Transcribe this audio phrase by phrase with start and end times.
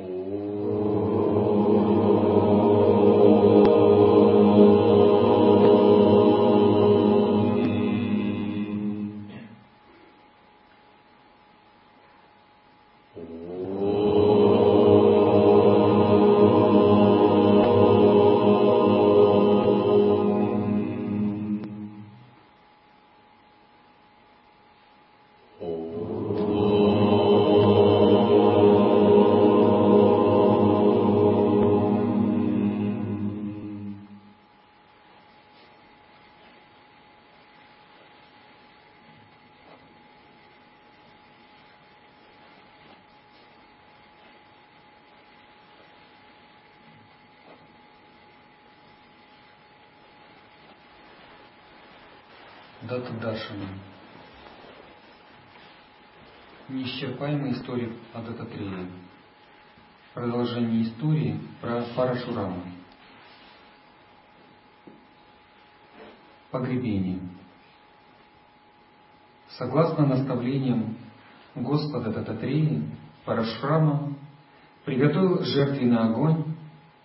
[0.00, 0.49] Дата
[52.98, 53.68] Даршана.
[56.68, 58.88] Неисчерпаемая история о Дататрее.
[60.12, 62.62] Продолжение истории про Парашураму.
[66.50, 67.20] Погребение.
[69.50, 70.96] Согласно наставлениям
[71.54, 72.82] Господа Дататреи,
[73.24, 74.16] Парашурама
[74.84, 76.56] приготовил жертвенный огонь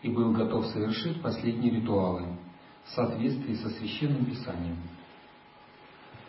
[0.02, 2.26] и был готов совершить последние ритуалы
[2.86, 4.78] в соответствии со священным писанием.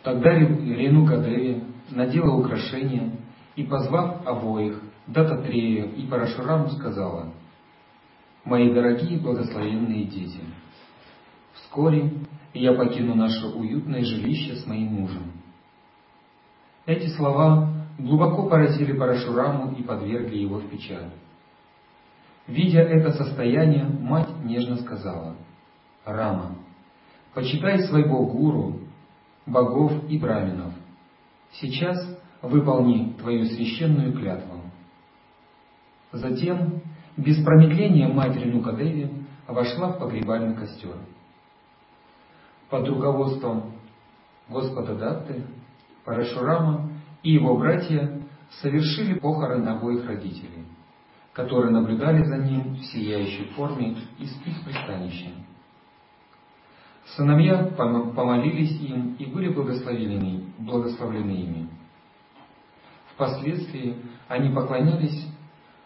[0.07, 3.11] Тогда Ренука Деви надела украшения
[3.57, 7.33] и, позвав обоих, Дататрею и Парашураму, сказала,
[8.45, 10.39] «Мои дорогие благословенные дети,
[11.55, 12.13] вскоре
[12.53, 15.23] я покину наше уютное жилище с моим мужем».
[16.85, 21.11] Эти слова глубоко поразили Парашураму и подвергли его в печаль.
[22.47, 25.35] Видя это состояние, мать нежно сказала,
[26.05, 26.55] «Рама,
[27.33, 28.86] почитай своего гуру
[29.47, 30.73] богов и браминов.
[31.53, 31.97] Сейчас
[32.41, 34.61] выполни твою священную клятву.
[36.11, 36.81] Затем,
[37.15, 39.11] без промедления мать Ренукадеви
[39.47, 40.95] вошла в погребальный костер.
[42.69, 43.73] Под руководством
[44.49, 45.43] Господа Датты,
[46.05, 46.91] Парашурама
[47.23, 48.21] и его братья
[48.61, 50.65] совершили похороны обоих родителей,
[51.33, 55.31] которые наблюдали за ним в сияющей форме из их пристанища.
[57.15, 61.69] Сыновья помолились им и были благословлены, благословлены ими.
[63.13, 63.95] Впоследствии
[64.27, 65.25] они поклонялись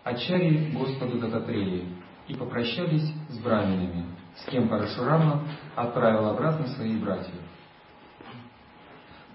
[0.03, 1.85] Ачаре Господу Дататреи
[2.27, 4.05] и попрощались с браминами,
[4.35, 5.43] с кем Парашурама
[5.75, 7.35] отправил обратно своих братьев.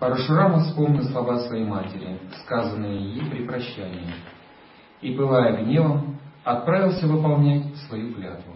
[0.00, 4.12] Парашурама вспомнил слова своей матери, сказанные ей при прощании,
[5.00, 8.55] и, пылая гневом, отправился выполнять свою клятву.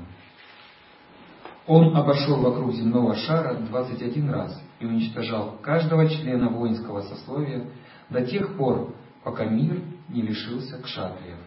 [1.72, 7.64] Он обошел вокруг земного шара 21 раз и уничтожал каждого члена воинского сословия
[8.08, 8.92] до тех пор,
[9.22, 11.38] пока мир не лишился кшатриев.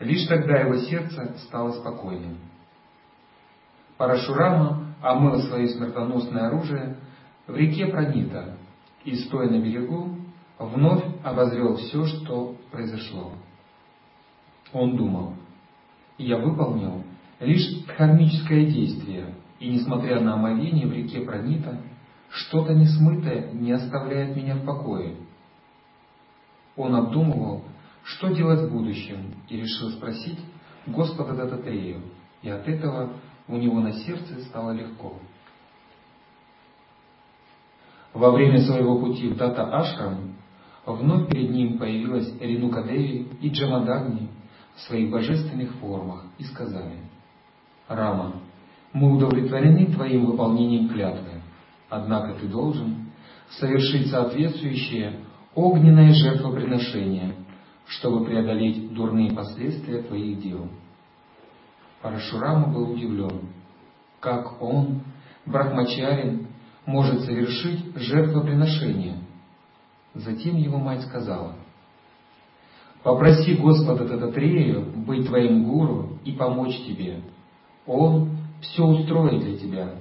[0.00, 2.38] Лишь тогда его сердце стало спокойным.
[3.98, 6.96] Парашурама омыл свое смертоносное оружие
[7.46, 8.56] в реке Пранита
[9.04, 10.16] и, стоя на берегу,
[10.58, 13.32] вновь обозрел все, что произошло.
[14.72, 15.34] Он думал,
[16.16, 17.03] я выполнил
[17.40, 21.80] лишь кармическое действие, и несмотря на омовение в реке Пранита,
[22.30, 25.16] что-то несмытое не оставляет меня в покое.
[26.76, 27.64] Он обдумывал,
[28.02, 30.38] что делать в будущем, и решил спросить
[30.86, 32.02] Господа Дататрею,
[32.42, 33.14] и от этого
[33.46, 35.18] у него на сердце стало легко.
[38.12, 40.34] Во время своего пути в Дата Ашрам
[40.86, 44.28] вновь перед ним появилась Ренукадеви и Джамадагни
[44.76, 46.98] в своих божественных формах и сказали–
[47.88, 48.40] Рама,
[48.92, 51.42] мы удовлетворены твоим выполнением клятвы,
[51.90, 53.12] однако ты должен
[53.50, 55.20] совершить соответствующее
[55.54, 57.34] огненное жертвоприношение,
[57.86, 60.68] чтобы преодолеть дурные последствия твоих дел.
[62.00, 63.48] Парашурама был удивлен,
[64.20, 65.02] как он,
[65.46, 66.48] Брахмачарин,
[66.86, 69.18] может совершить жертвоприношение.
[70.14, 71.54] Затем его мать сказала,
[73.02, 77.20] «Попроси Господа Тататрею быть твоим гуру и помочь тебе,
[77.86, 79.94] он все устроит для тебя.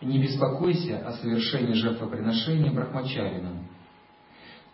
[0.00, 3.66] Не беспокойся о совершении жертвоприношения брахмачарином.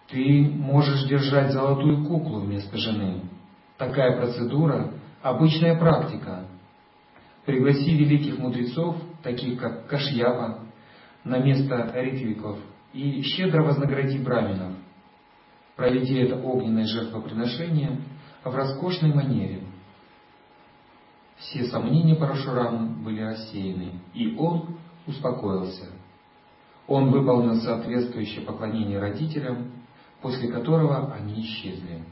[0.08, 3.22] Ты можешь держать золотую куклу вместо жены.
[3.76, 6.46] Такая процедура– обычная практика.
[7.44, 10.60] Пригласи великих мудрецов, таких как Кашьяпа,
[11.24, 12.58] на место ритвиков
[12.92, 14.74] и щедро вознагради браминов.
[15.74, 18.00] Проведи это огненное жертвоприношение
[18.44, 19.62] в роскошной манере–
[21.38, 25.86] все сомнения Парашурама были рассеяны, и он успокоился.
[26.86, 29.72] Он выполнил соответствующее поклонение родителям,
[30.22, 32.02] после которого они исчезли.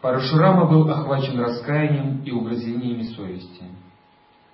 [0.00, 3.64] Парашурама был охвачен раскаянием и угрызениями совести.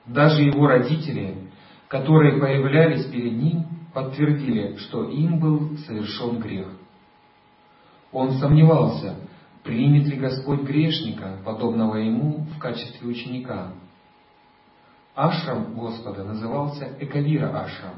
[0.06, 1.50] Даже его родители,
[1.88, 6.68] которые появлялись перед ним, подтвердили, что им был совершен грех.
[8.12, 9.16] Он сомневался,
[9.62, 13.72] примет ли Господь грешника, подобного ему, в качестве ученика.
[15.14, 17.96] Ашрам Господа назывался Экавира Ашрам,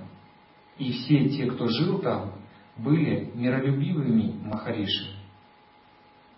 [0.79, 2.33] и все те, кто жил там,
[2.77, 5.15] были миролюбивыми Махариши.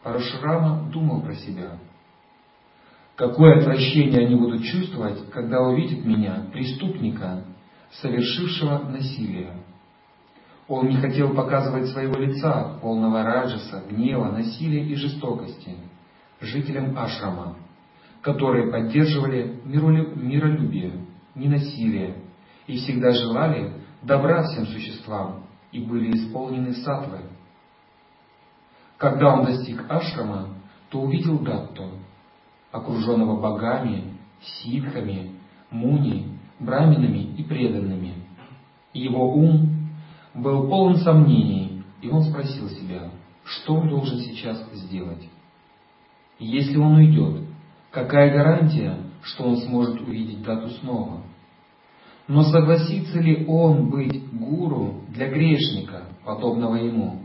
[0.02, 1.78] Парашурама думал про себя.
[3.16, 7.44] Какое отвращение они будут чувствовать, когда увидят меня, преступника,
[7.90, 9.52] совершившего насилие.
[10.68, 15.76] Он не хотел показывать своего лица, полного раджаса, гнева, насилия и жестокости,
[16.40, 17.56] жителям Ашрама,
[18.20, 20.92] которые поддерживали миролюбие,
[21.36, 22.16] ненасилие
[22.66, 27.20] и всегда желали добра всем существам и были исполнены сатвы.
[28.96, 30.48] Когда он достиг Ашрама,
[30.88, 31.90] то увидел Датту,
[32.72, 35.32] окруженного богами, ситхами,
[35.70, 38.14] муни, браминами и преданными.
[38.92, 39.75] Его ум
[40.36, 43.10] был полон сомнений, и он спросил себя,
[43.44, 45.28] что он должен сейчас сделать.
[46.38, 47.42] Если он уйдет,
[47.90, 51.22] какая гарантия, что он сможет увидеть дату снова?
[52.28, 57.20] Но согласится ли он быть гуру для грешника, подобного ему?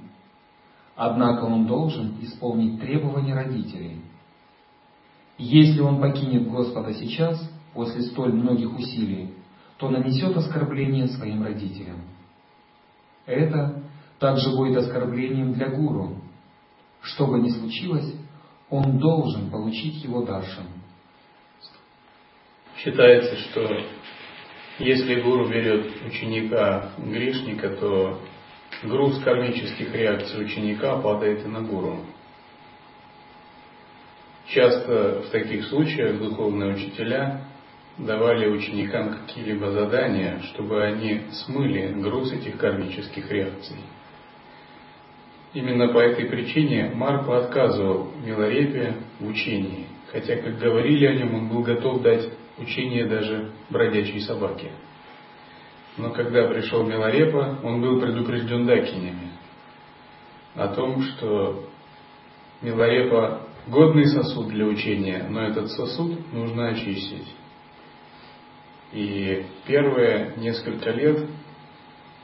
[0.95, 4.01] Однако он должен исполнить требования родителей.
[5.37, 7.41] Если он покинет Господа сейчас,
[7.73, 9.33] после столь многих усилий,
[9.77, 11.97] то нанесет оскорбление своим родителям.
[13.25, 13.83] Это
[14.19, 16.17] также будет оскорблением для гуру.
[17.01, 18.13] Что бы ни случилось,
[18.69, 20.67] он должен получить его даршан.
[22.77, 23.67] Считается, что
[24.79, 28.19] если гуру берет ученика грешника, то
[28.83, 32.05] груз кармических реакций ученика падает и на гуру.
[34.47, 37.45] Часто в таких случаях духовные учителя
[38.05, 43.77] давали ученикам какие-либо задания, чтобы они смыли груз этих кармических реакций.
[45.53, 51.49] Именно по этой причине Марко отказывал Милорепе в учении, хотя, как говорили о нем, он
[51.49, 54.71] был готов дать учение даже бродячей собаке.
[55.97, 59.31] Но когда пришел Милорепа, он был предупрежден дакинями
[60.55, 61.65] о том, что
[62.61, 67.27] Милорепа годный сосуд для учения, но этот сосуд нужно очистить.
[68.91, 71.25] И первые несколько лет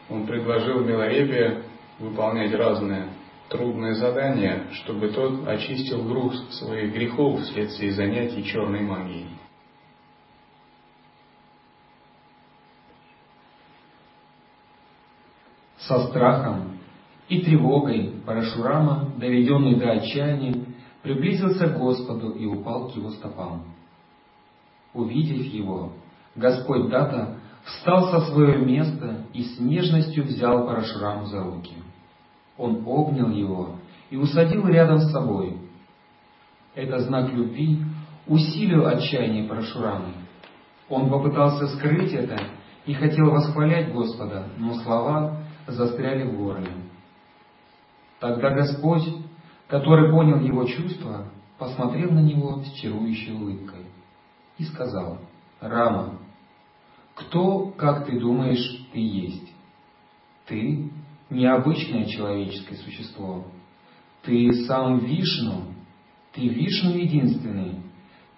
[0.09, 1.63] он предложил Милорепе
[1.99, 3.07] выполнять разные
[3.49, 9.29] трудные задания, чтобы тот очистил груз своих грехов вследствие занятий черной магией.
[15.77, 16.79] Со страхом
[17.29, 20.65] и тревогой Парашурама, доведенный до отчаяния,
[21.01, 23.63] приблизился к Господу и упал к его стопам.
[24.93, 25.93] Увидев его,
[26.37, 31.73] Господь Дата встал со своего места и с нежностью взял Парашураму за руки.
[32.57, 33.75] Он обнял его
[34.09, 35.57] и усадил рядом с собой.
[36.75, 37.83] Это знак любви
[38.27, 40.13] усилил отчаяние Парашурамы.
[40.89, 42.39] Он попытался скрыть это
[42.85, 46.71] и хотел восхвалять Господа, но слова застряли в горле.
[48.19, 49.03] Тогда Господь,
[49.67, 51.25] который понял его чувства,
[51.57, 53.85] посмотрел на него с чарующей улыбкой
[54.57, 55.19] и сказал,
[55.59, 56.19] «Рама,
[57.17, 59.51] кто, как ты думаешь, ты есть?
[60.45, 60.91] Ты—
[61.29, 63.45] необычное человеческое существо.
[64.21, 65.63] Ты сам Вишну.
[66.33, 67.81] Ты Вишну единственный.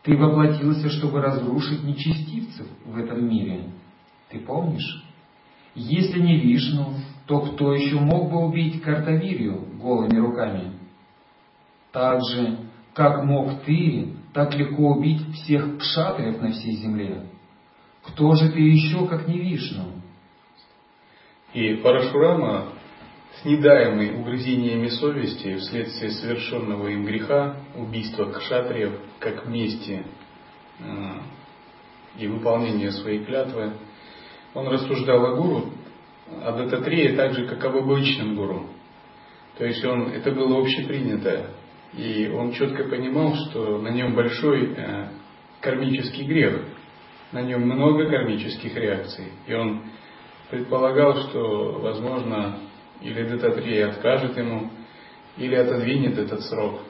[0.04, 3.66] Ты воплотился, чтобы разрушить нечестивцев в этом мире.
[4.30, 5.04] Ты помнишь?
[5.76, 6.94] Если не Вишну,
[7.28, 10.72] то кто еще мог бы убить Картавирию голыми руками?
[11.92, 12.60] Так же,
[12.94, 17.26] как мог ты так легко убить всех кшатриев на всей земле?
[18.10, 19.94] Кто же ты еще, как не Вишну?
[21.54, 22.74] И Парашурама,
[23.42, 30.04] снедаемый угрызениями совести вследствие совершенного им греха, убийства кшатриев, как мести
[30.80, 30.84] э,
[32.20, 33.74] и выполнения своей клятвы,
[34.54, 35.72] он рассуждал о гуру,
[36.44, 38.68] о Дататрее так же, как об обычном гуру.
[39.58, 41.52] То есть он, это было общепринято.
[41.94, 45.10] И он четко понимал, что на нем большой э,
[45.62, 46.64] кармический грех–
[47.32, 49.26] на нем много кармических реакций.
[49.48, 49.84] И он
[50.50, 52.60] предполагал, что, возможно,
[53.02, 54.70] или Дататрея откажет ему,
[55.38, 56.82] или отодвинет этот срок.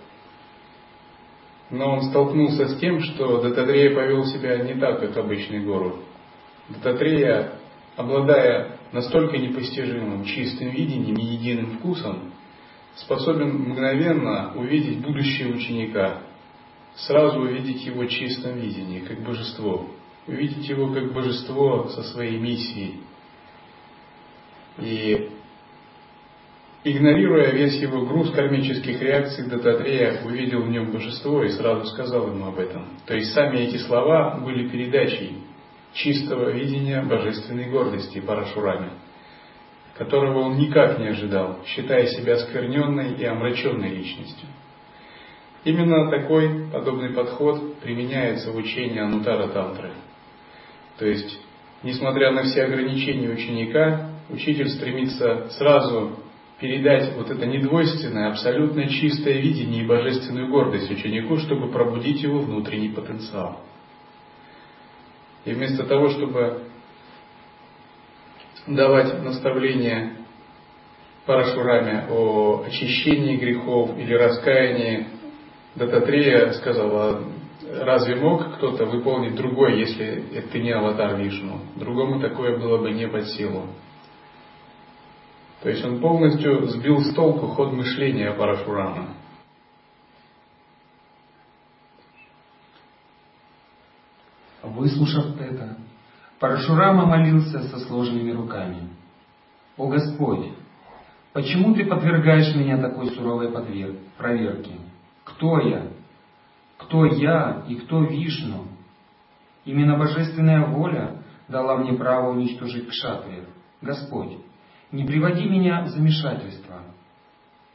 [1.70, 6.00] Но он столкнулся с тем, что Дататрея повел себя не так, как обычный гуру.
[6.70, 7.54] Дататрея,
[7.96, 12.34] обладая настолько непостижимым чистым видением и единым вкусом,
[12.96, 16.22] способен мгновенно увидеть будущее ученика
[16.96, 19.90] сразу увидеть его в чистом видении, как божество.
[20.30, 23.00] Увидеть его как божество со своей миссией.
[24.78, 25.32] И
[26.84, 32.46] игнорируя весь его груз кармических реакций, Дататрея увидел в нем божество и сразу сказал ему
[32.46, 32.86] об этом.
[33.08, 35.38] То есть сами эти слова были передачей
[35.94, 38.92] чистого видения божественной гордости Парашурами,
[39.98, 44.48] которого он никак не ожидал, считая себя скверненной и омраченной личностью.
[45.64, 49.90] Именно такой подобный подход применяется в учении Анутара Тантры.
[51.00, 51.40] То есть,
[51.82, 56.20] несмотря на все ограничения ученика, учитель стремится сразу
[56.60, 62.90] передать вот это недвойственное, абсолютно чистое видение и божественную гордость ученику, чтобы пробудить его внутренний
[62.90, 63.62] потенциал.
[65.46, 66.64] И вместо того, чтобы
[68.68, 70.18] давать наставления
[71.26, 75.08] Парашураме о очищении грехов или раскаянии,
[75.76, 77.24] Дататрея сказала,
[77.62, 81.60] разве мог кто-то выполнить другой, если это не аватар Вишну?
[81.76, 83.68] Другому такое было бы не под силу.
[85.62, 89.10] То есть он полностью сбил с толку ход мышления Парашурама.
[94.64, 95.78] Выслушав это,
[96.40, 98.90] Парашурама молился со сложенными руками.
[99.76, 100.52] «О Господь,
[101.34, 103.52] почему Ты подвергаешь меня такой суровой
[104.18, 104.72] проверке?
[105.26, 105.88] Кто я?
[106.80, 108.66] Кто я и кто Вишну?
[109.66, 113.46] Именно божественная воля дала мне право уничтожить кшатриев.
[113.82, 114.38] Господь,
[114.92, 116.82] не приводи меня в замешательство.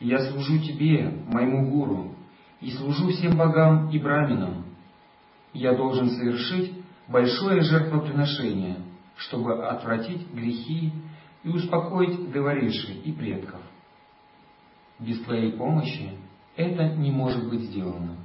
[0.01, 2.15] Я служу Тебе, моему гуру,
[2.61, 4.65] и служу всем богам и браминам.
[5.53, 6.73] Я должен совершить
[7.07, 8.79] большое жертвоприношение,
[9.17, 10.93] чтобы отвратить грехи
[11.45, 13.61] и успокоить говоривших и предков.
[14.99, 16.11] Без Твоей помощи
[16.57, 18.24] это не может быть сделано.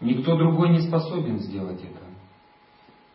[0.00, 2.04] Никто другой не способен сделать это.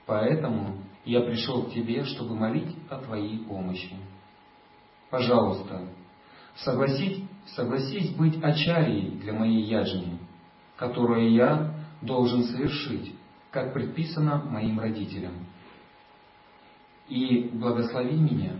[0.05, 3.95] Поэтому я пришел к Тебе, чтобы молить о Твоей помощи.
[5.09, 5.87] Пожалуйста,
[6.55, 7.23] согласись,
[7.55, 10.17] согласись быть ачарией для моей яджни,
[10.77, 13.13] которую я должен совершить,
[13.51, 15.33] как предписано моим родителям.
[17.09, 18.53] И благослови меня.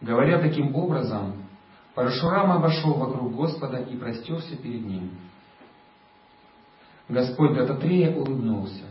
[0.00, 1.42] Говоря таким образом,
[1.94, 5.10] Парашурама обошел вокруг Господа и простерся перед ним.
[7.08, 8.84] Господь Дататрея улыбнулся,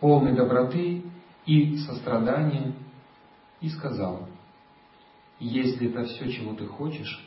[0.00, 1.02] полный доброты
[1.46, 2.72] и сострадания,
[3.60, 4.28] и сказал,
[5.38, 7.26] «Если это все, чего ты хочешь,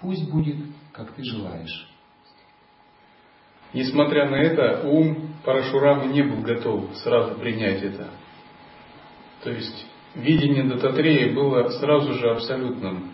[0.00, 0.56] пусть будет,
[0.92, 1.88] как ты желаешь».
[3.72, 8.08] Несмотря на это, ум Парашурамы не был готов сразу принять это.
[9.44, 13.12] То есть видение Дататрея было сразу же абсолютным.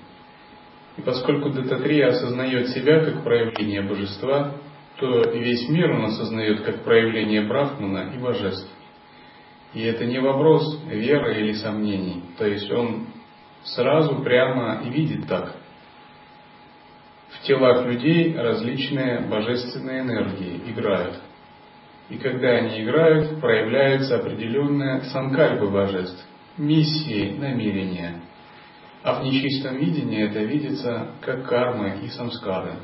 [0.96, 4.54] И поскольку Дататрия осознает себя как проявление божества,
[5.02, 8.70] то весь мир он осознает как проявление Брахмана и божеств.
[9.74, 12.22] И это не вопрос веры или сомнений.
[12.38, 13.08] То есть он
[13.64, 15.56] сразу прямо и видит так.
[17.30, 21.16] В телах людей различные божественные энергии играют.
[22.08, 26.24] И когда они играют, проявляются определенные санкальпы божеств,
[26.56, 28.20] миссии, намерения–
[29.02, 32.76] а в нечистом видении это видится как карма и самскары.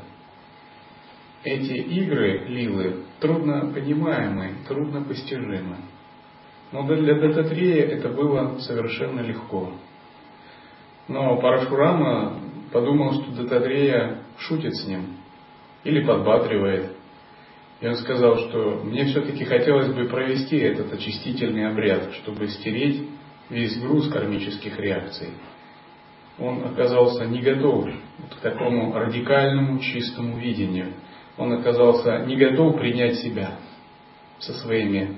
[1.43, 5.77] Эти игры, лилы, трудно понимаемы, трудно постижимы.
[6.71, 9.71] Но для Дататрея это было совершенно легко.
[11.07, 12.39] Но Парашурама
[12.71, 15.15] подумал, что Дататрея шутит с ним
[15.83, 16.91] или подбадривает.
[17.79, 23.07] И он сказал, что мне все-таки хотелось бы провести этот очистительный обряд, чтобы стереть
[23.49, 25.29] весь груз кармических реакций
[26.39, 27.89] он оказался не готов
[28.29, 30.93] к такому радикальному чистому видению.
[31.39, 33.55] Он оказался не готов принять себя
[34.39, 35.17] со своими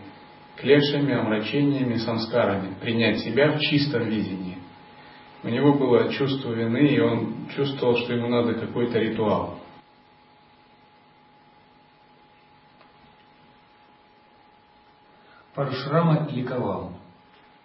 [0.55, 4.59] клешами, омрачениями, самскарами, принять себя в чистом видении.
[5.43, 9.57] У него было чувство вины, и он чувствовал, что ему надо какой-то ритуал.
[15.55, 16.93] Парашрама ликовал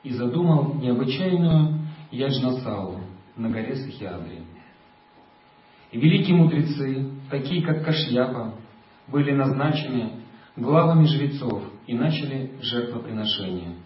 [0.03, 1.79] и задумал необычайную
[2.11, 3.01] яджнасалу,
[3.37, 4.56] на горе Сахиадри.
[5.97, 8.55] Великие мудрецы, такие как Кашьяпа,
[9.09, 10.21] были назначены
[10.55, 13.77] главами жрецов и начали жертвоприношение.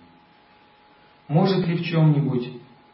[1.29, 2.49] Может ли в чем-нибудь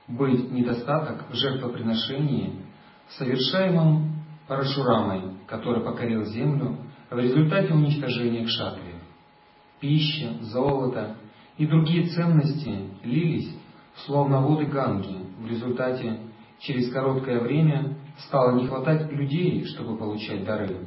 [0.08, 2.60] быть недостаток в жертвоприношении,
[3.08, 4.16] совершаемом
[4.48, 6.76] Парашурамой, который покорил землю
[7.10, 9.00] в результате уничтожения кшатриев?
[9.80, 11.16] Пища, золото
[11.56, 13.56] и другие ценности лились,
[14.04, 16.20] словно воды Ганги, в результате
[16.58, 20.86] через короткое время стало не хватать людей, чтобы получать дары.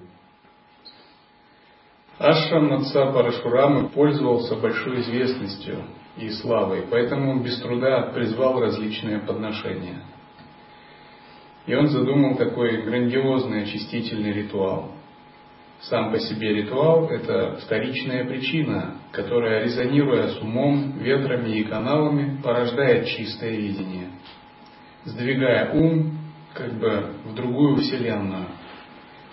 [2.18, 5.84] Ашрам отца Парашурамы пользовался большой известностью
[6.18, 10.02] и славой, поэтому он без труда призвал различные подношения.
[11.66, 14.92] И он задумал такой грандиозный очистительный ритуал.
[15.82, 23.08] Сам по себе ритуал– это вторичная причина, которая, резонируя с умом, ветрами и каналами, порождает
[23.08, 24.10] чистое видение,
[25.06, 26.19] сдвигая ум
[26.54, 28.46] как бы в другую вселенную,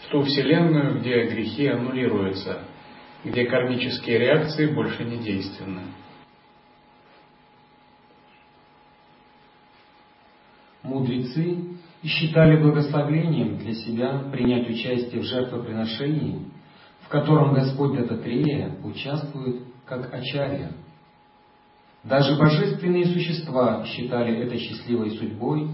[0.03, 2.63] в ту вселенную, где грехи аннулируются,
[3.25, 5.83] где кармические реакции больше не действенны.
[10.83, 11.59] Мудрецы
[12.05, 16.43] считали благословением для себя принять участие в жертвоприношении,
[17.01, 20.73] в котором Господь Дататрея участвует как ачарья.
[22.05, 25.69] Даже божественные существа считали это счастливой судьбой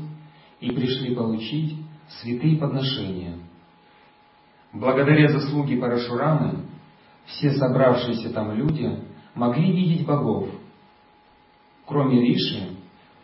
[0.62, 1.76] и пришли получить
[2.20, 3.36] святые подношения.
[4.72, 6.64] Благодаря заслуге Парашурамы
[7.26, 8.98] все собравшиеся там люди
[9.34, 10.48] могли видеть богов.
[11.84, 12.76] Кроме Риши,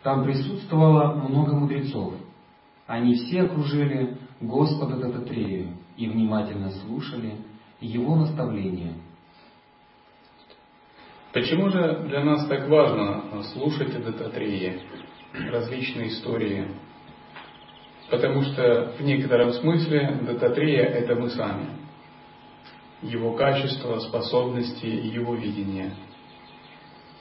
[0.03, 2.13] там присутствовало много мудрецов.
[2.85, 7.35] Они все окружили Господа Дататрею и внимательно слушали
[7.79, 8.95] его наставления.
[11.31, 14.01] Почему же для нас так важно слушать о
[15.51, 16.67] различные истории?
[18.09, 21.67] Потому что в некотором смысле Дататрея– это мы сами–
[23.01, 25.93] его качества, способности его видение.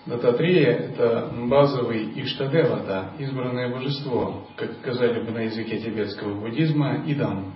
[0.06, 7.54] Дататрея– это базовый Иштадевата, избранное божество, как сказали бы на языке тибетского буддизма, Идам.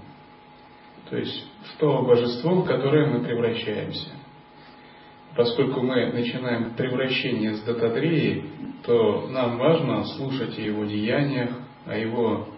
[1.08, 4.10] То есть в то божество, в которое мы превращаемся.
[5.34, 8.44] Поскольку мы начинаем превращение с Дататреи,
[8.84, 11.50] то нам важно слушать о его деяниях,
[11.86, 12.48] о его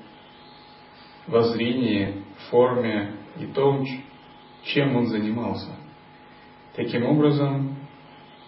[1.27, 3.85] воззрении, форме и том,
[4.65, 5.71] чем он занимался.
[6.77, 7.77] Таким образом,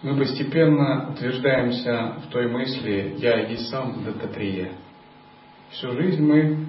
[0.01, 4.71] мы постепенно утверждаемся в той мысли «я и сам Дататрия».
[5.71, 6.65] Всю жизнь мы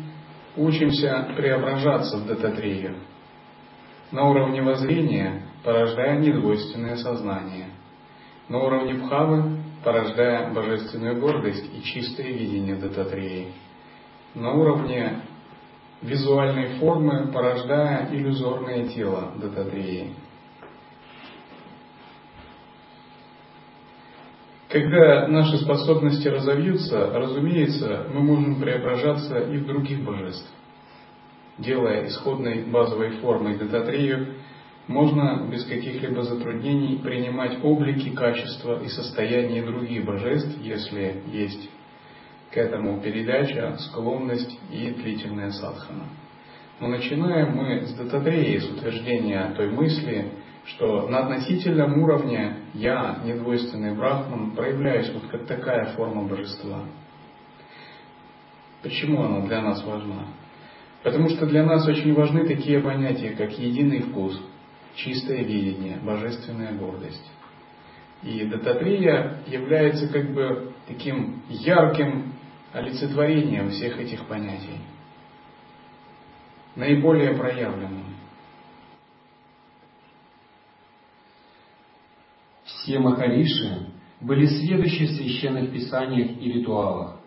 [0.56, 2.96] учимся преображаться в Дататрию
[4.10, 7.66] на уровне воззрения, порождая недвойственное сознание,
[8.48, 13.52] на уровне Бхавы, порождая божественную гордость и чистое видение Дататрии,
[14.34, 15.20] на уровне
[16.02, 20.14] визуальной формы, порождая иллюзорное тело Дататреи.
[24.68, 30.46] Когда наши способности разовьются, разумеется, мы можем преображаться и в других божеств.
[31.56, 34.34] Делая исходной базовой формой Дататрею,
[34.86, 41.70] можно без каких-либо затруднений принимать облики, качества и состояния других божеств, если есть
[42.50, 46.06] к этому передача, склонность и длительная садхана.
[46.80, 50.32] Но начинаем мы с Дататреи, с утверждения той мысли,
[50.64, 56.84] что на относительном уровне я, недвойственный брахман, проявляюсь вот как такая форма божества.
[58.82, 60.26] Почему она для нас важна?
[61.02, 64.40] Потому что для нас очень важны такие понятия, как единый вкус,
[64.94, 67.30] чистое видение, божественная гордость.
[68.22, 72.34] И Дататрия является как бы таким ярким
[72.72, 74.78] олицетворением всех этих понятий,
[76.76, 78.04] наиболее проявленным.
[82.64, 83.88] Все Махариши
[84.20, 87.20] были сведущи в священных писаниях и ритуалах,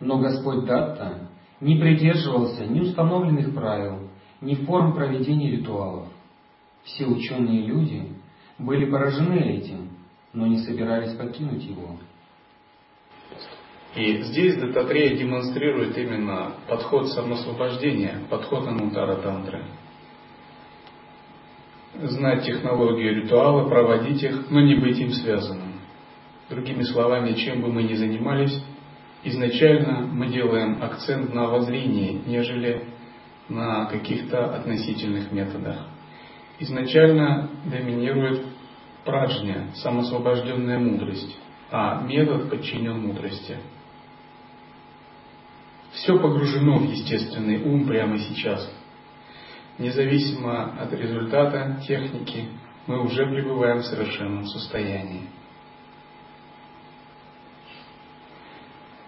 [0.00, 1.28] но Господь Датта
[1.60, 4.08] не придерживался ни установленных правил,
[4.40, 6.08] ни форм проведения ритуалов.
[6.84, 8.12] Все ученые люди
[8.58, 9.90] были поражены этим,
[10.32, 11.96] но не собирались покинуть его.
[13.96, 19.64] И здесь Дататрея демонстрирует именно подход самосвобождения, подход Анутара Тантры.
[21.94, 25.80] Знать технологию ритуала, проводить их, но не быть им связанным.
[26.50, 28.62] Другими словами, чем бы мы ни занимались,
[29.24, 32.84] изначально мы делаем акцент на воззрении, нежели
[33.48, 35.86] на каких-то относительных методах.
[36.58, 38.44] Изначально доминирует
[39.06, 41.34] праджня, самосвобожденная мудрость,
[41.70, 43.56] а метод подчинен мудрости–
[45.96, 48.70] все погружено в естественный ум прямо сейчас.
[49.78, 52.48] Независимо от результата техники,
[52.86, 55.22] мы уже пребываем в совершенном состоянии.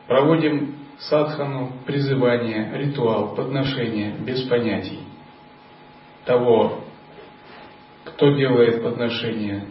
[0.06, 5.00] Проводим садхану, призывание, ритуал, подношение без понятий
[6.24, 6.84] того,
[8.04, 9.66] кто делает подношение,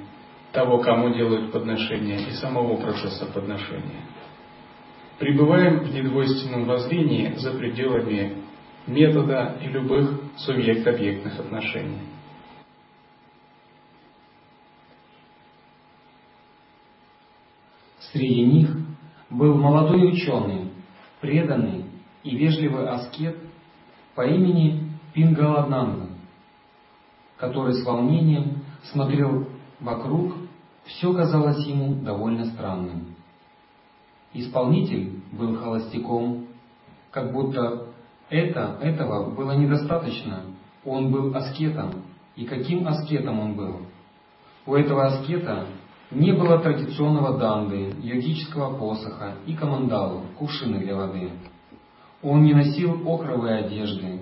[0.52, 4.06] того, кому делают подношение и самого процесса подношения
[5.20, 8.44] пребываем в недвойственном воззрении за пределами
[8.86, 12.02] метода и любых субъект-объектных отношений.
[18.12, 18.70] Среди них
[19.30, 20.72] был молодой ученый,
[21.20, 21.86] преданный
[22.24, 23.38] и вежливый аскет
[24.16, 26.08] по имени Пингаладнанда,
[27.38, 29.48] который с волнением смотрел
[29.80, 30.36] вокруг,
[30.86, 33.17] все казалось ему довольно странным.
[34.38, 36.46] Исполнитель был холостяком,
[37.10, 37.88] как будто
[38.30, 40.44] это, этого было недостаточно.
[40.86, 42.04] Он был аскетом.
[42.36, 43.78] И каким аскетом он был?
[44.68, 45.66] У этого аскета
[46.12, 51.32] не было традиционного данды, йогического посоха и командалу, кувшины для воды.
[52.22, 54.22] Он не носил окровой одежды.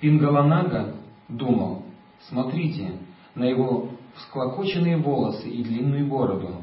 [0.00, 0.94] Пингаланага
[1.28, 1.82] думал,
[2.28, 2.92] смотрите
[3.34, 6.59] на его всклокоченные волосы и длинную бороду.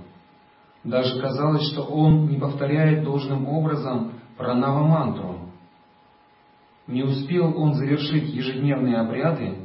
[0.83, 5.39] Даже казалось, что он не повторяет должным образом пранава-мантру.
[6.87, 9.55] Не успел он завершить ежедневные обряды,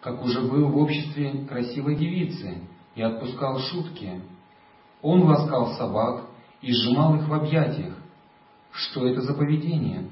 [0.00, 2.58] как уже был в обществе красивой девицы
[2.94, 4.20] и отпускал шутки.
[5.02, 6.26] Он ласкал собак
[6.60, 7.94] и сжимал их в объятиях.
[8.72, 10.10] Что это за поведение?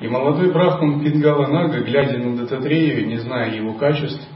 [0.00, 4.26] И молодой брахман Пингала Нага, глядя на Дататрею, не зная его качеств,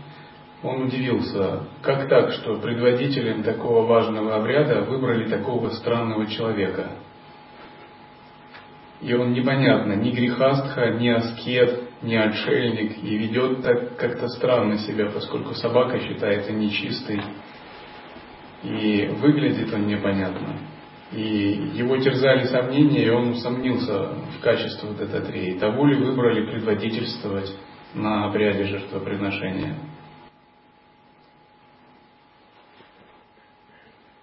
[0.65, 6.93] он удивился, как так, что предводителем такого важного обряда выбрали такого странного человека.
[9.03, 15.11] И он непонятно, ни грехастха, ни аскет, ни отшельник, и ведет так как-то странно себя,
[15.11, 17.21] поскольку собака считается нечистой,
[18.63, 20.57] и выглядит он непонятно.
[21.13, 25.59] И его терзали сомнения, и он усомнился в качестве Дататреи.
[25.59, 27.55] Того ли выбрали предводительствовать
[27.93, 29.77] на обряде жертвоприношения?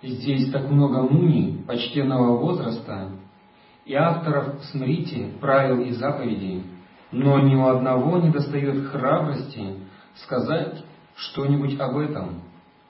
[0.03, 3.09] Здесь так много муни почтенного возраста
[3.85, 6.63] и авторов смрити, правил и заповедей,
[7.11, 9.75] но ни у одного не достает храбрости
[10.15, 10.83] сказать
[11.15, 12.41] что-нибудь об этом.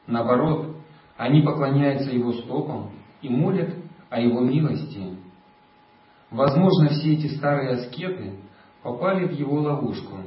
[0.08, 0.78] Наоборот,
[1.18, 3.74] они поклоняются его стопам и молят
[4.10, 5.18] о Его милости.
[6.30, 8.36] Возможно, все эти старые аскеты
[8.84, 10.18] попали в Его ловушку.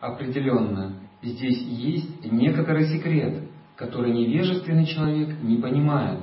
[0.00, 3.47] Определенно, здесь есть некоторый секрет,
[3.78, 6.18] который невежественный человек не понимает,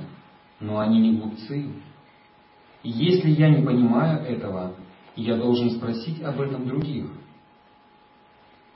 [0.60, 1.70] но они не глупцы.
[2.82, 4.74] И если я не понимаю этого,
[5.16, 7.06] я должен спросить об этом других.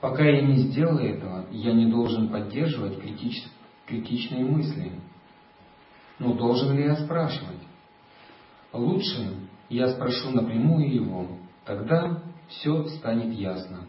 [0.01, 3.43] Пока я не сделаю этого, я не должен поддерживать критич...
[3.85, 4.93] критичные мысли.
[6.17, 7.61] Но должен ли я спрашивать?
[8.73, 9.35] Лучше
[9.69, 11.27] я спрошу напрямую его,
[11.65, 13.85] тогда все станет ясно.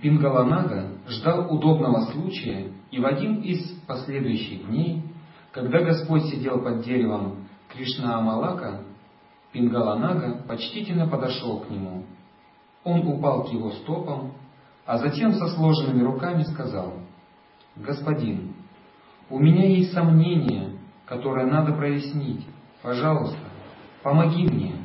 [0.00, 5.02] Пингаланага ждал удобного случая, и в один из последующих дней,
[5.52, 8.82] когда Господь сидел под деревом Кришна Амалака,
[9.52, 12.04] Пингаланага почтительно подошел к нему.
[12.84, 14.34] Он упал к его стопам,
[14.84, 16.94] а затем со сложенными руками сказал,
[17.74, 18.54] «Господин,
[19.28, 22.46] у меня есть сомнение, которое надо прояснить.
[22.82, 23.38] Пожалуйста,
[24.02, 24.76] помоги мне.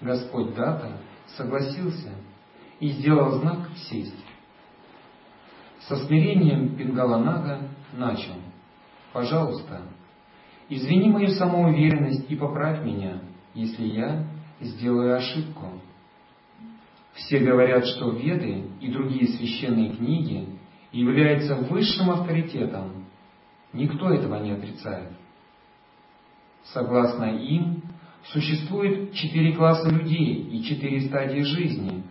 [0.00, 0.92] Господь Дата
[1.36, 2.12] согласился
[2.78, 4.24] и сделал знак сесть.
[5.88, 8.34] Со смирением Пингаланага начал.
[9.12, 9.82] Пожалуйста,
[10.68, 13.20] извини мою самоуверенность и поправь меня,
[13.54, 14.24] если я
[14.60, 15.66] сделаю ошибку.
[17.14, 20.46] Все говорят, что Веды и другие священные книги
[20.92, 23.06] являются высшим авторитетом.
[23.72, 25.10] Никто этого не отрицает.
[26.64, 27.82] Согласно им,
[28.24, 32.02] существует четыре класса людей и четыре стадии жизни.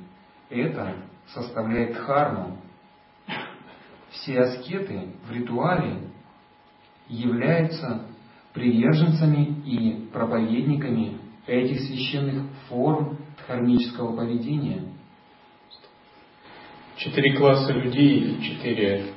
[0.49, 0.95] Это
[1.34, 2.58] составляет дхарму.
[4.12, 6.10] Все аскеты в ритуале
[7.08, 8.06] являются
[8.54, 14.84] приверженцами и проповедниками этих священных форм дхармического поведения.
[16.98, 19.13] Четыре класса людей и четыре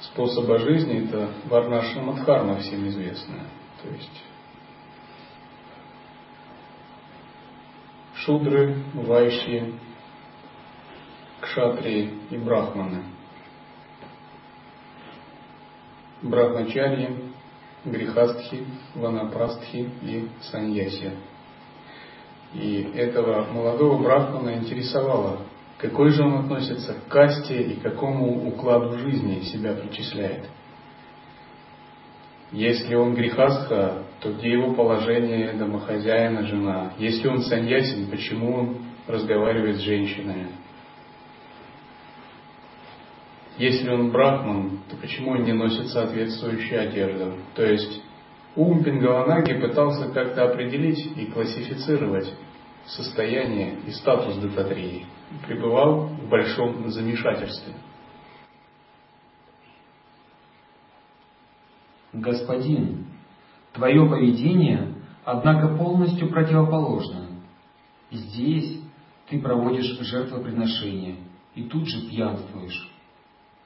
[0.00, 3.46] способа жизни– это Варнашна Мадхарма всем известная.
[3.82, 4.22] То есть
[8.24, 9.74] шудры, вайши,
[11.40, 13.02] кшатрии и брахманы.
[16.22, 17.10] Брахмачарьи,
[17.84, 21.12] грехастхи, ванапрастхи и саньяси.
[22.54, 25.38] И этого молодого брахмана интересовало,
[25.78, 30.48] какой же он относится к касте и к какому укладу жизни себя причисляет–
[32.52, 36.92] если он грехастха, то где его положение домохозяина, жена?
[36.98, 40.48] Если он саньясин, почему он разговаривает с женщинами?
[43.58, 47.34] Если он брахман, то почему он не носит соответствующую одежду?
[47.54, 48.02] То есть
[48.56, 52.32] ум Пингаланаги пытался как-то определить и классифицировать
[52.86, 55.06] состояние и статус Дататрии.
[55.46, 57.74] Пребывал в большом замешательстве–
[62.12, 63.06] Господин,
[63.72, 67.26] твое поведение, однако, полностью противоположно.
[68.10, 68.80] Здесь
[69.28, 71.16] ты проводишь жертвоприношение
[71.54, 72.91] и тут же пьянствуешь.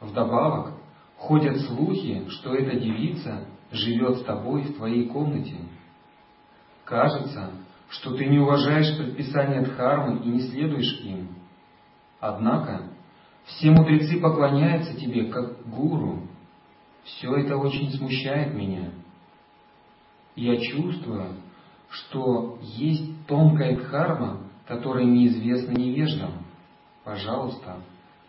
[0.00, 0.74] Вдобавок,
[1.16, 5.56] ходят слухи, что эта девица живет с тобой в твоей комнате.
[6.84, 7.50] Кажется,
[7.88, 11.28] что ты не уважаешь предписания Дхармы и не следуешь им.
[12.20, 12.90] Однако,
[13.44, 16.22] все мудрецы поклоняются тебе как гуру.
[17.04, 18.90] Все это очень смущает меня.
[20.34, 21.36] Я чувствую,
[21.88, 26.44] что есть тонкая дхарма, которая неизвестна невеждам.
[27.04, 27.76] Пожалуйста,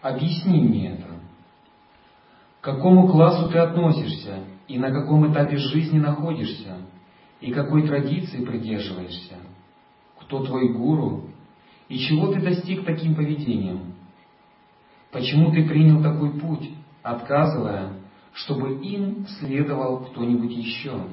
[0.02, 1.07] объясни мне это.
[2.68, 6.76] Какому классу ты относишься и на каком этапе жизни находишься,
[7.40, 9.36] и какой традиции придерживаешься?
[10.20, 11.30] Кто твой гуру
[11.88, 13.94] и чего ты достиг таким поведением?
[15.14, 16.70] Почему ты принял такой путь,
[17.04, 17.94] отказывая,
[18.34, 21.04] чтобы им следовал кто-нибудь еще?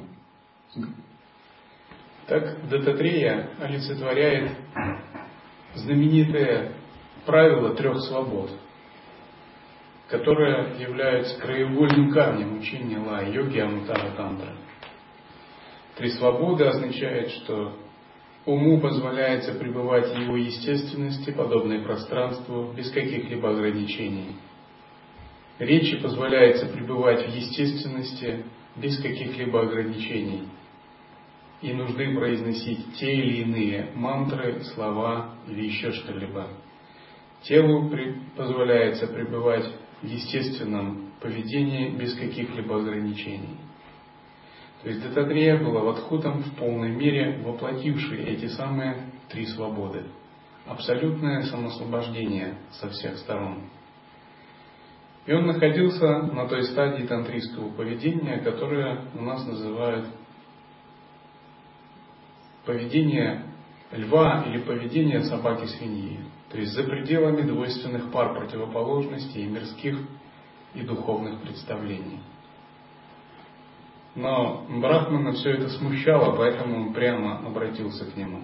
[2.26, 4.58] Так Дататрея олицетворяет
[5.76, 6.72] знаменитое
[7.24, 8.50] правило трех свобод,
[10.18, 14.54] которое является краеугольным камнем учения Ла-йоги Амутара Тантра.
[15.96, 17.76] Три свободы означает, что
[18.44, 24.36] уму позволяется пребывать в его естественности, подобной пространству, без каких-либо ограничений.
[25.58, 28.44] Речи позволяется пребывать в естественности,
[28.76, 30.48] без каких-либо ограничений–
[31.62, 36.48] и нужны произносить те или иные мантры, слова или еще что-либо.
[37.44, 39.64] Телу при, позволяется пребывать
[40.04, 43.56] естественном поведении без каких-либо ограничений.
[44.82, 50.04] То есть Дататрея была Вадхутом в полной мере воплотивший эти самые три свободы.
[50.66, 53.70] Абсолютное самосвобождение со всех сторон.
[55.26, 60.06] И он находился на той стадии тантрийского поведения, которое у нас называют
[62.66, 63.46] поведение
[63.90, 66.20] льва или поведение собаки-свиньи,
[66.54, 69.98] то есть за пределами двойственных пар противоположностей и мирских
[70.72, 72.20] и духовных представлений.
[74.14, 78.42] Но Брахмана все это смущало, поэтому он прямо обратился к нему.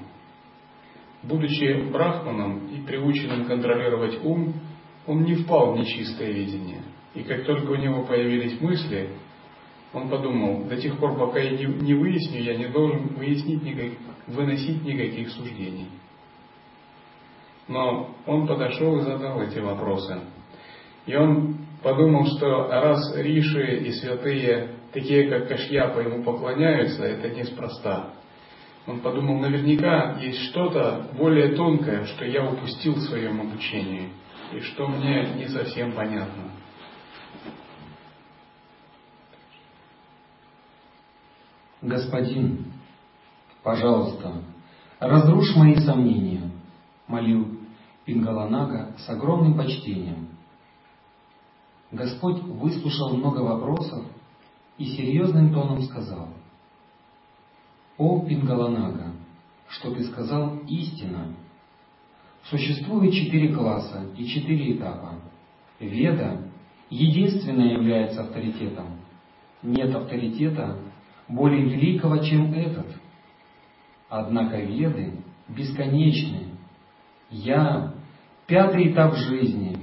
[1.22, 4.54] Будучи Брахманом и приученным контролировать ум,
[5.06, 6.82] он не впал в нечистое видение.
[7.14, 9.10] И как только у него появились мысли,
[9.92, 13.92] он подумал, до тех пор, пока я не, выясню, я не должен выяснить никак,
[14.26, 15.86] выносить никаких суждений.
[17.70, 20.18] Но он подошел и задал эти вопросы.
[21.06, 28.10] И он подумал, что раз риши и святые, такие как Кашьяпа, ему поклоняются, это неспроста.
[28.88, 34.08] Он подумал, наверняка есть что-то более тонкое, что я упустил в своем обучении,
[34.52, 36.50] и что мне не совсем понятно.
[41.82, 42.72] Господин,
[43.62, 44.42] пожалуйста,
[44.98, 46.50] разрушь мои сомнения,
[47.06, 47.59] молил
[48.04, 50.28] Пингаланага с огромным почтением.
[51.92, 54.04] Господь выслушал много вопросов
[54.78, 56.28] и серьезным тоном сказал,
[57.98, 59.12] «О, Пингаланага,
[59.68, 61.34] что ты сказал истина.
[62.44, 65.14] Существует четыре класса и четыре этапа.
[65.78, 66.48] Веда
[66.88, 68.86] единственная является авторитетом.
[69.62, 70.78] Нет авторитета
[71.28, 72.86] более великого, чем этот.
[74.08, 76.49] Однако веды бесконечны.
[77.30, 77.94] Я–
[78.46, 79.78] пятый этап жизни.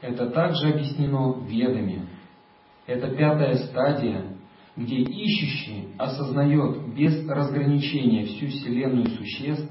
[0.00, 2.06] Это также объяснено ведами.
[2.86, 4.24] Это пятая стадия,
[4.76, 9.70] где ищущий осознает без разграничения всю Вселенную существ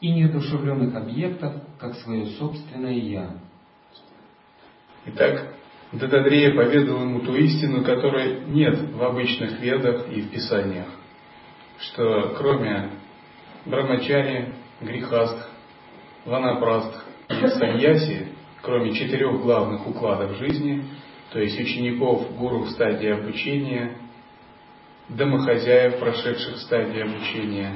[0.00, 3.36] и неодушевленных объектов, как свое собственное «я».
[5.06, 5.54] Итак,
[5.92, 10.86] Дататрея поведал ему ту истину, которой нет в обычных ведах и в писаниях,
[11.78, 12.90] что кроме
[13.64, 15.48] брамачари, грехастх,
[16.28, 18.28] ванапрастх и саньяси,
[18.62, 20.84] кроме четырех главных укладов жизни,
[21.32, 23.96] то есть учеников, гуру в стадии обучения,
[25.08, 27.74] домохозяев, прошедших стадии обучения,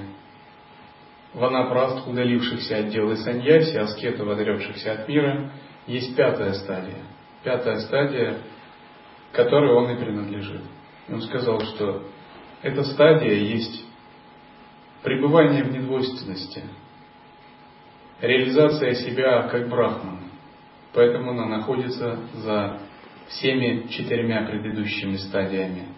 [1.34, 5.50] ванапраст, удалившихся от дел и саньяси, аскетов, отрекшихся от мира,
[5.86, 7.02] есть пятая стадия–
[7.42, 8.38] пятая стадия,
[9.32, 10.62] которой он и принадлежит.
[11.08, 12.06] Он сказал, что
[12.62, 13.84] эта стадия есть
[15.02, 16.62] пребывание в недвойственности,
[18.22, 20.20] реализация себя как брахман.
[20.94, 22.78] Поэтому она находится за
[23.28, 25.88] всеми четырьмя предыдущими стадиями.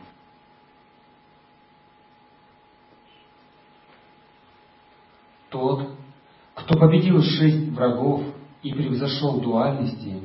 [5.50, 5.90] Тот,
[6.54, 8.24] кто победил шесть врагов
[8.62, 10.20] и превзошел дуальности,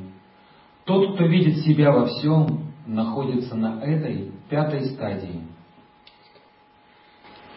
[0.84, 5.42] тот, кто видит себя во всем, находится на этой пятой стадии.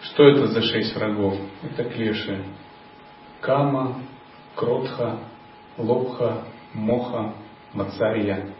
[0.01, 1.35] Что это за шесть врагов?
[1.63, 2.43] Это клеши.
[3.41, 4.03] Кама,
[4.55, 5.19] Кротха,
[5.77, 7.33] Лобха, Моха,
[7.73, 8.53] Мацария.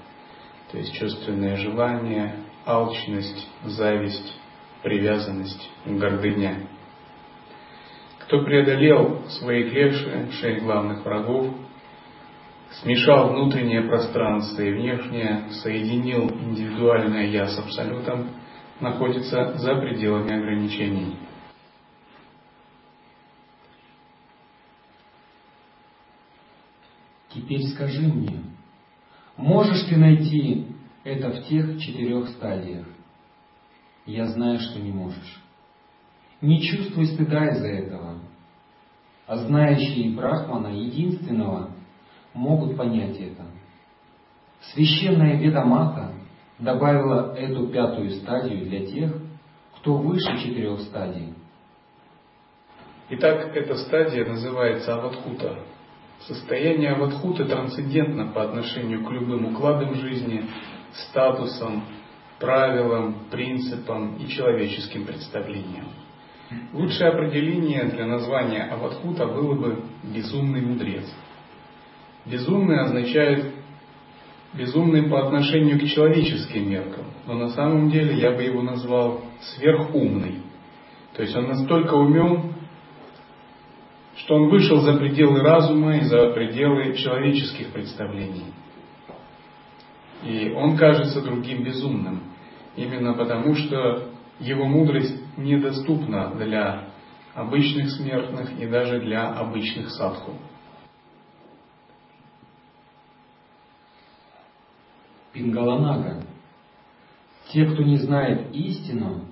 [0.72, 4.34] То есть чувственное желание, алчность, зависть,
[4.82, 6.68] привязанность, гордыня.
[8.20, 11.54] Кто преодолел свои клеши, шесть главных врагов,
[12.82, 18.30] смешал внутреннее пространство и внешнее, соединил индивидуальное «я» с Абсолютом,
[18.80, 21.18] находится за пределами ограничений.
[27.34, 28.44] Теперь скажи мне,
[29.38, 30.68] можешь ты найти
[31.04, 32.86] это в тех четырех стадиях?
[34.06, 35.42] Я знаю, что не можешь.
[36.42, 38.20] Не чувствуй стыда из-за этого.
[39.26, 41.72] А знающие Брахмана единственного
[42.34, 43.46] могут понять это.
[44.74, 46.12] Священная Ведамата
[46.60, 49.14] добавила эту пятую стадию для тех,
[49.78, 51.34] кто выше четырех стадий.
[53.10, 55.60] Итак, эта стадия называется аватхута.
[56.28, 60.46] Состояние аватхуты трансцендентно по отношению к любым укладам жизни,
[60.94, 61.84] статусам,
[62.40, 65.88] правилам, принципам и человеческим представлениям.
[66.72, 71.06] Лучшее определение для названия аватхута было бы «безумный мудрец».
[72.26, 73.54] Безумный означает
[74.54, 80.42] безумный по отношению к человеческим меркам, но на самом деле я бы его назвал сверхумный.
[81.16, 82.53] То есть он настолько умен,
[84.24, 88.54] что он вышел за пределы разума и за пределы человеческих представлений.
[90.24, 92.24] И он кажется другим безумным,
[92.78, 94.10] именно потому что
[94.40, 96.88] его мудрость недоступна для
[97.36, 100.32] обычных смертных и даже для обычных садху.
[105.34, 106.24] Пингаланага.
[107.52, 109.26] Те, кто не знает истину,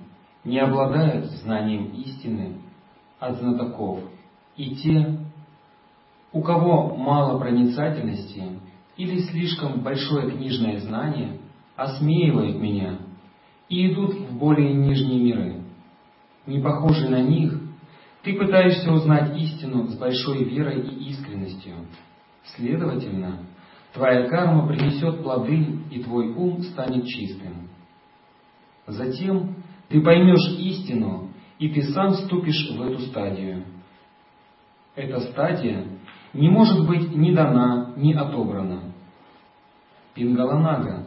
[0.44, 2.60] не обладают знанием истины
[3.18, 4.11] от знатоков.
[4.56, 5.18] И те,
[6.32, 8.60] у кого мало проницательности
[8.96, 11.38] или слишком большое книжное знание,
[11.76, 12.98] осмеивают меня
[13.68, 15.62] и идут в более нижние миры.
[16.46, 17.58] Не похожий на них,
[18.22, 21.74] ты пытаешься узнать истину с большой верой и искренностью.
[22.56, 23.46] Следовательно,
[23.94, 27.68] твоя карма принесет плоды, и твой ум станет чистым.
[28.86, 29.56] Затем
[29.88, 33.64] ты поймешь истину, и ты сам вступишь в эту стадию.
[34.94, 35.86] Эта стадия
[36.34, 38.92] не может быть ни дана, ни отобрана.
[40.14, 41.04] Пингаланага,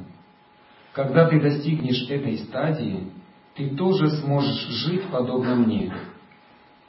[0.94, 3.12] когда ты достигнешь этой стадии,
[3.56, 5.94] ты тоже сможешь жить подобно мне.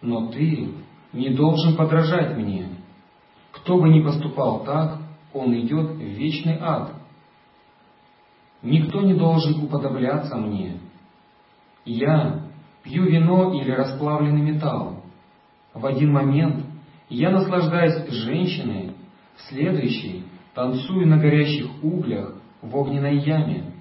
[0.00, 0.70] Но ты
[1.12, 2.68] не должен подражать мне.
[3.52, 4.98] Кто бы ни поступал так,
[5.32, 6.92] он идет в вечный ад.
[8.62, 10.78] Никто не должен уподобляться мне.
[11.85, 12.42] Я
[12.82, 15.02] пью вино или расплавленный металл.
[15.74, 16.65] В один момент
[17.08, 18.94] я наслаждаюсь женщиной,
[19.36, 23.74] в следующий танцую на горящих углях в огненной яме.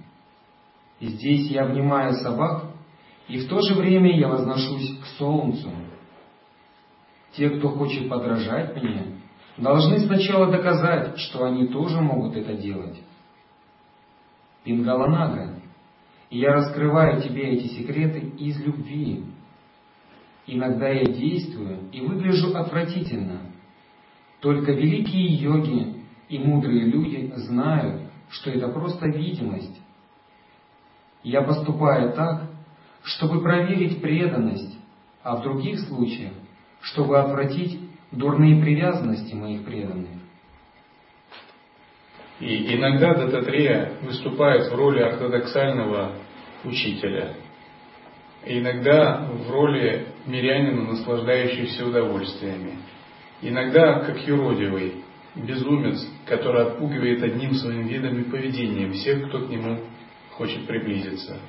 [0.99, 2.65] И здесь я обнимаю собак,
[3.27, 5.69] и в то же время я возношусь к солнцу.
[7.33, 9.19] Те, кто хочет подражать мне,
[9.57, 13.01] должны сначала доказать, что они тоже могут это делать.
[14.63, 15.59] Пингаланага,
[16.29, 19.23] я раскрываю тебе эти секреты из любви.
[20.47, 23.41] Иногда я действую и выгляжу отвратительно.
[24.41, 29.81] Только великие йоги и мудрые люди знают, что это просто видимость.
[31.23, 32.43] Я поступаю так,
[33.03, 34.77] чтобы проверить преданность,
[35.23, 36.33] а в других случаях,
[36.81, 37.79] чтобы отвратить
[38.11, 40.09] дурные привязанности моих преданных.
[42.39, 46.11] И иногда Дататрея выступает в роли ортодоксального
[46.63, 47.33] учителя,
[48.45, 52.79] иногда в роли мирянина, наслаждающегося удовольствиями,
[53.41, 55.03] иногда как юродивый,
[55.35, 59.79] безумец, который отпугивает одним своим видом и поведением всех, кто к нему
[60.31, 61.39] хочет приблизиться.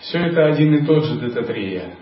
[0.00, 1.94] Все это один и тот же Дататрея,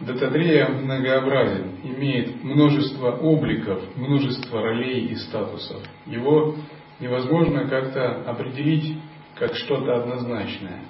[0.00, 5.80] Дататрея многообразен, имеет множество обликов, множество ролей и статусов.
[6.06, 6.56] Его
[6.98, 8.98] невозможно как-то определить
[9.36, 10.80] как что-то однозначное.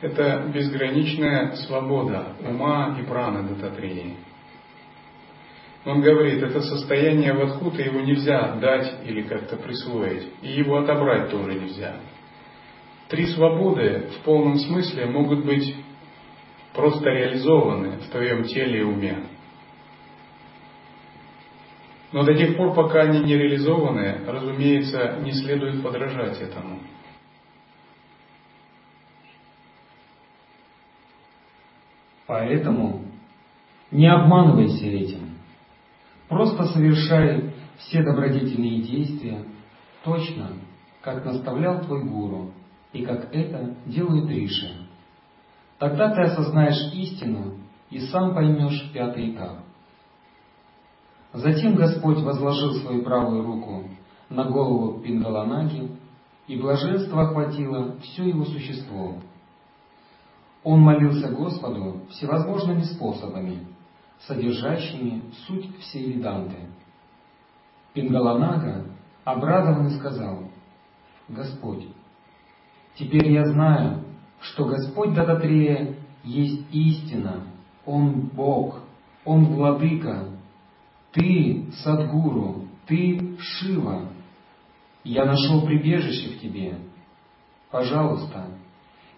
[0.00, 4.16] Это безграничная свобода ума и праны Дататреи.
[5.84, 11.54] Он говорит, это состояние вадхута, его нельзя дать или как-то присвоить, и его отобрать тоже
[11.54, 11.96] нельзя.
[13.08, 15.74] Три свободы в полном смысле могут быть
[16.74, 19.24] просто реализованы в твоем теле и уме.
[22.12, 26.80] Но до тех пор, пока они не реализованы, разумеется, не следует подражать этому.
[32.30, 33.06] Поэтому
[33.90, 35.30] не обманывайся этим.
[36.28, 39.44] Просто совершай все добродетельные действия
[40.04, 40.52] точно,
[41.00, 42.52] как наставлял твой гуру,
[42.92, 44.70] и как это делают Риши.
[45.78, 47.54] Тогда ты осознаешь истину
[47.90, 49.64] и сам поймешь пятый этап.
[51.32, 53.90] Затем Господь возложил свою правую руку
[54.28, 55.90] на голову Пингаланаги,
[56.46, 59.16] и блаженство охватило все его существо.
[60.62, 63.66] Он молился Господу всевозможными способами,
[64.26, 66.56] содержащими суть всей Веданты.
[67.94, 68.86] Пингаланага,
[69.24, 70.44] обрадованный, сказал,
[71.28, 71.86] «Господь,
[72.94, 74.04] теперь я знаю,
[74.40, 77.44] что Господь Дататрея есть истина,
[77.86, 78.80] Он Бог,
[79.24, 80.28] Он Владыка,
[81.12, 84.08] Ты Садгуру, Ты Шива.
[85.04, 86.78] Я нашел прибежище в Тебе.
[87.70, 88.46] Пожалуйста,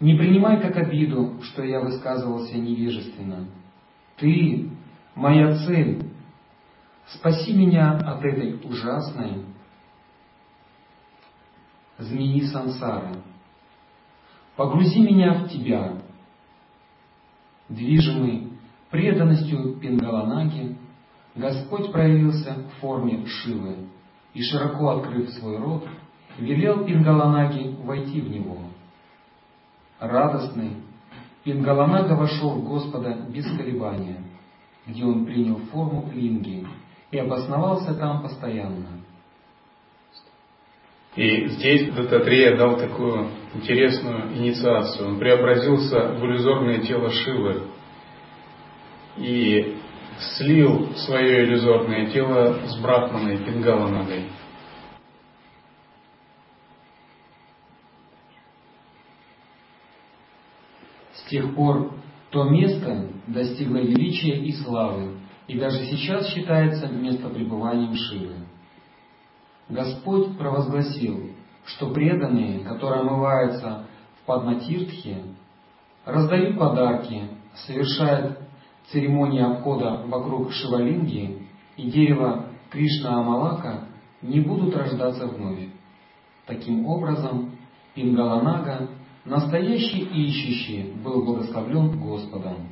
[0.02, 3.46] не принимай как обиду, что я высказывался невежественно.
[4.16, 4.68] Ты—
[5.14, 6.10] моя цель.
[7.06, 9.44] Спаси меня от этой ужасной
[11.98, 13.14] змеи сансары.
[14.56, 15.98] Погрузи меня в Тебя.
[17.68, 18.54] Движимый
[18.90, 20.76] преданностью Пингаланаги,
[21.36, 23.86] Господь проявился в форме Шивы
[24.34, 25.86] и, широко открыв свой рот,
[26.38, 28.58] велел Пингаланаги войти в него—
[30.02, 30.76] радостный,
[31.44, 34.18] Пингаланага вошел в Господа без колебания,
[34.86, 36.66] где он принял форму линги
[37.10, 39.02] и обосновался там постоянно.
[41.14, 45.08] И здесь Дататрея дал такую интересную инициацию.
[45.08, 47.64] Он преобразился в иллюзорное тело Шивы
[49.18, 49.76] и
[50.36, 54.28] слил свое иллюзорное тело с Брахманой Пингаланагой.
[61.32, 61.94] Тех пор
[62.30, 65.16] то место достигло величия и славы,
[65.48, 68.34] и даже сейчас считается местопребыванием Шивы.
[69.68, 71.30] Господь провозгласил,
[71.64, 73.86] что преданные, которые омываются
[74.20, 75.22] в Падматиртхе,
[76.04, 77.22] раздают подарки,
[77.66, 78.38] совершают
[78.90, 83.88] церемонии обхода вокруг Шивалинги и дерева Кришна Амалака,
[84.20, 85.68] не будут рождаться вновь.
[86.46, 87.56] Таким образом,
[87.94, 88.88] Пингаланага
[89.24, 92.68] Настоящий ищущий был благословлен Господом.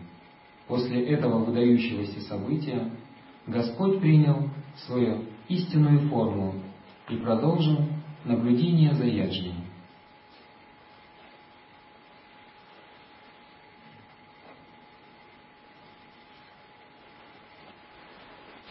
[0.66, 2.90] После этого выдающегося события
[3.46, 4.48] Господь принял
[4.86, 6.54] свою истинную форму
[7.08, 7.78] и продолжил
[8.24, 9.54] наблюдение за яджней.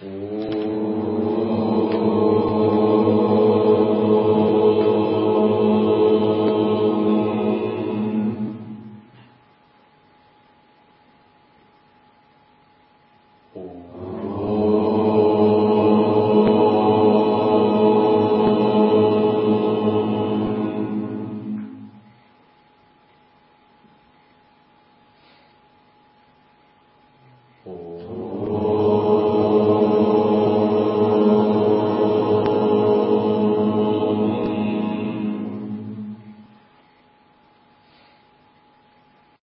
[0.01, 0.38] Oh.